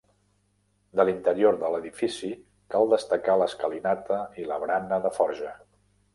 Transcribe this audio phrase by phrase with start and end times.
[0.99, 2.31] De l'interior de l'edifici
[2.77, 5.55] cal destacar l'escalinata i la barana de forja.